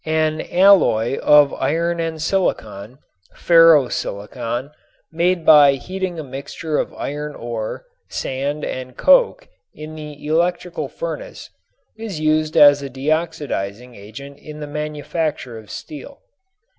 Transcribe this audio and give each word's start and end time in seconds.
An 0.03 0.41
alloy 0.51 1.19
of 1.19 1.53
iron 1.53 1.99
and 1.99 2.19
silicon, 2.19 2.97
ferro 3.35 3.87
silicon, 3.87 4.71
made 5.11 5.45
by 5.45 5.73
heating 5.73 6.17
a 6.19 6.23
mixture 6.23 6.79
of 6.79 6.91
iron 6.95 7.35
ore, 7.35 7.85
sand 8.09 8.65
and 8.65 8.97
coke 8.97 9.47
in 9.75 9.93
the 9.93 10.25
electrical 10.25 10.87
furnace, 10.87 11.51
is 11.99 12.19
used 12.19 12.57
as 12.57 12.81
a 12.81 12.89
deoxidizing 12.89 13.93
agent 13.95 14.39
in 14.39 14.59
the 14.59 14.65
manufacture 14.65 15.59
of 15.59 15.69
steel. 15.69 16.17